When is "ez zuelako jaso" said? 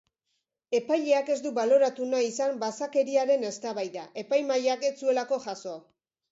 4.93-5.81